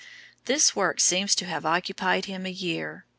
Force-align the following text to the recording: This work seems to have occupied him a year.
This 0.45 0.75
work 0.75 0.99
seems 0.99 1.35
to 1.35 1.45
have 1.45 1.63
occupied 1.63 2.25
him 2.25 2.47
a 2.47 2.49
year. 2.49 3.05